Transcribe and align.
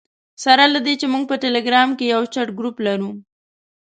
سره 0.43 0.63
له 0.73 0.79
دې 0.85 0.93
چې 1.01 1.05
موږ 1.13 1.23
په 1.29 1.35
ټلګرام 1.43 1.89
کې 1.97 2.05
یو 2.13 2.21
چټ 2.33 2.47
ګروپ 2.57 2.75
لرو. 2.85 3.11